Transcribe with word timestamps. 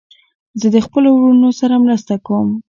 زه 0.59 0.67
د 0.75 0.77
خپلو 0.85 1.09
وروڼو 1.13 1.49
سره 1.59 1.75
مرسته 1.85 2.13
کوم. 2.25 2.49